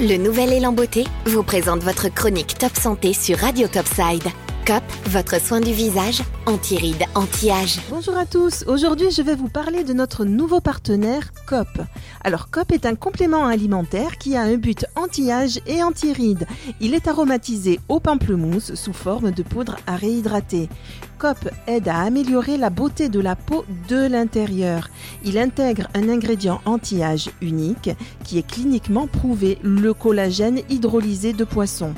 [0.00, 4.24] Le nouvel élan beauté, vous présente votre chronique Top Santé sur Radio Topside.
[4.66, 7.80] COP, votre soin du visage, anti-rides, anti-âge.
[7.90, 11.68] Bonjour à tous, aujourd'hui je vais vous parler de notre nouveau partenaire COP.
[12.22, 16.46] Alors COP est un complément alimentaire qui a un but anti-âge et anti-rides.
[16.80, 20.70] Il est aromatisé au pamplemousse sous forme de poudre à réhydrater.
[21.18, 24.88] COP aide à améliorer la beauté de la peau de l'intérieur.
[25.26, 27.90] Il intègre un ingrédient anti-âge unique
[28.24, 31.92] qui est cliniquement prouvé, le collagène hydrolysé de poisson.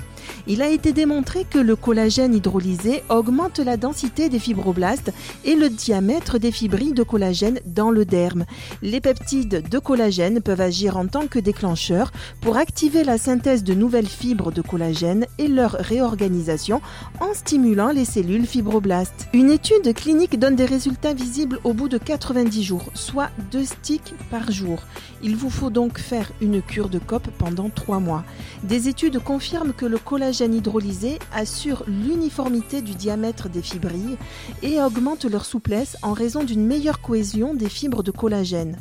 [0.47, 5.12] Il a été démontré que le collagène hydrolysé augmente la densité des fibroblastes
[5.45, 8.45] et le diamètre des fibrilles de collagène dans le derme.
[8.83, 13.75] Les peptides de collagène peuvent agir en tant que déclencheurs pour activer la synthèse de
[13.75, 16.80] nouvelles fibres de collagène et leur réorganisation
[17.21, 19.29] en stimulant les cellules fibroblastes.
[19.33, 24.15] Une étude clinique donne des résultats visibles au bout de 90 jours, soit 2 sticks
[24.30, 24.80] par jour.
[25.23, 28.24] Il vous faut donc faire une cure de COP pendant 3 mois.
[28.63, 34.16] Des études confirment que le collagène hydrolysé assure l'uniformité du diamètre des fibrilles
[34.63, 38.79] et augmente leur souplesse en raison d'une meilleure cohésion des fibres de collagène.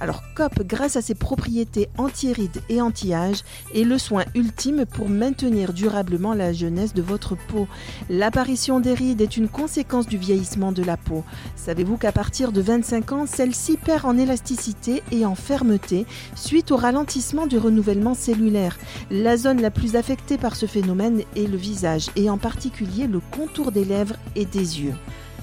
[0.00, 3.42] Alors COP, grâce à ses propriétés anti-rides et anti-âge,
[3.74, 7.68] est le soin ultime pour maintenir durablement la jeunesse de votre peau.
[8.10, 11.24] L'apparition des rides est une conséquence du vieillissement de la peau.
[11.56, 16.76] Savez-vous qu'à partir de 25 ans, celle-ci perd en élasticité et en fermeté suite au
[16.76, 18.78] ralentissement du renouvellement cellulaire?
[19.10, 23.20] La zone la plus affectée par ce phénomène est le visage et en particulier le
[23.30, 24.94] contour des lèvres et des yeux.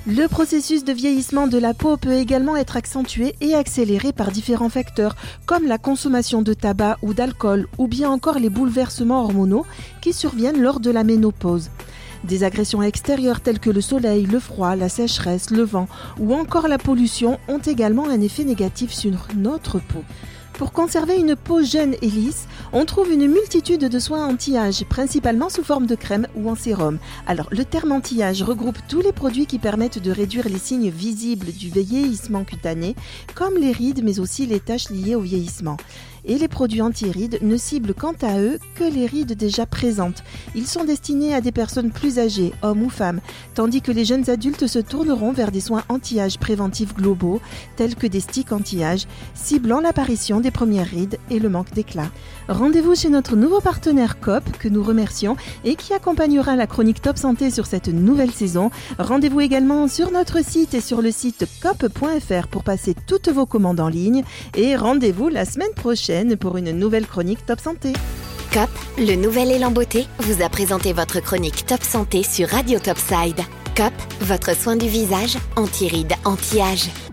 [0.08, 4.68] Le processus de vieillissement de la peau peut également être accentué et accéléré par différents
[4.68, 9.64] facteurs comme la consommation de tabac ou d'alcool ou bien encore les bouleversements hormonaux
[10.02, 11.70] qui surviennent lors de la ménopause.
[12.24, 15.88] Des agressions extérieures telles que le soleil, le froid, la sécheresse, le vent
[16.20, 20.04] ou encore la pollution ont également un effet négatif sur notre peau.
[20.62, 25.50] Pour conserver une peau jeune et lisse, on trouve une multitude de soins anti-âge, principalement
[25.50, 27.00] sous forme de crème ou en sérum.
[27.26, 31.52] Alors, le terme anti-âge regroupe tous les produits qui permettent de réduire les signes visibles
[31.52, 32.96] du vieillissement cutané,
[33.34, 35.78] comme les rides, mais aussi les taches liées au vieillissement.
[36.24, 40.24] Et les produits anti-rides ne ciblent quant à eux que les rides déjà présentes.
[40.54, 43.22] Ils sont destinés à des personnes plus âgées, hommes ou femmes,
[43.56, 47.42] tandis que les jeunes adultes se tourneront vers des soins anti-âge préventifs globaux,
[47.76, 52.12] tels que des sticks anti-âge, ciblant l'apparition des premières rides et le manque d'éclat.
[52.48, 57.18] Rendez-vous chez notre nouveau partenaire COP, que nous remercions, et qui accompagnera la chronique Top
[57.18, 58.70] Santé sur cette nouvelle saison.
[59.00, 63.80] Rendez-vous également sur notre site et sur le site cop.fr pour passer toutes vos commandes
[63.80, 64.24] en ligne.
[64.56, 67.94] Et rendez-vous la semaine prochaine pour une nouvelle chronique Top Santé.
[68.54, 73.40] COP, le nouvel élan beauté, vous a présenté votre chronique Top Santé sur Radio Topside.
[73.78, 77.11] COP, votre soin du visage, anti-rides, anti-âge.